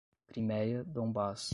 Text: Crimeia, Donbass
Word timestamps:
Crimeia, 0.27 0.83
Donbass 0.83 1.49